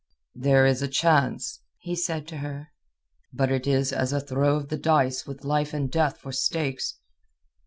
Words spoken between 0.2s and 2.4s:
"There is a chance," he said to